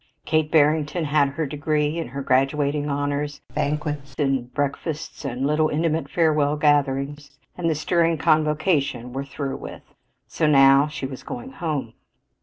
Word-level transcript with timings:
Kate 0.25 0.49
Barrington 0.49 1.05
had 1.05 1.29
her 1.29 1.45
degree 1.45 1.99
and 1.99 2.09
her 2.09 2.23
graduating 2.23 2.89
honors; 2.89 3.39
the 3.49 3.53
banquets 3.53 4.15
and 4.17 4.51
breakfasts, 4.51 5.21
the 5.21 5.35
little 5.35 5.69
intimate 5.69 6.09
farewell 6.09 6.55
gatherings, 6.55 7.37
and 7.55 7.69
the 7.69 7.75
stirring 7.75 8.17
convocation 8.17 9.13
were 9.13 9.23
through 9.25 9.57
with. 9.57 9.83
So 10.27 10.47
now 10.47 10.87
she 10.87 11.05
was 11.05 11.21
going 11.21 11.51
home. 11.51 11.93